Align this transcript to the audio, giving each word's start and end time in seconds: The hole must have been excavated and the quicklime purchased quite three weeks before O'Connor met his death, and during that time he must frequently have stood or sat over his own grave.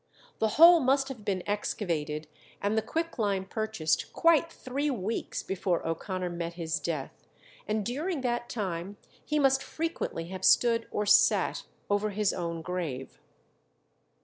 The 0.39 0.57
hole 0.57 0.79
must 0.79 1.09
have 1.09 1.23
been 1.23 1.43
excavated 1.47 2.27
and 2.59 2.75
the 2.75 2.81
quicklime 2.81 3.45
purchased 3.45 4.11
quite 4.13 4.51
three 4.51 4.89
weeks 4.89 5.43
before 5.43 5.87
O'Connor 5.87 6.31
met 6.31 6.53
his 6.53 6.79
death, 6.79 7.27
and 7.67 7.85
during 7.85 8.21
that 8.21 8.49
time 8.49 8.97
he 9.23 9.37
must 9.37 9.61
frequently 9.61 10.29
have 10.29 10.43
stood 10.43 10.87
or 10.89 11.05
sat 11.05 11.65
over 11.87 12.09
his 12.09 12.33
own 12.33 12.63
grave. 12.63 13.21